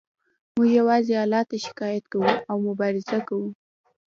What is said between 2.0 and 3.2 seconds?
کوو او مبارزه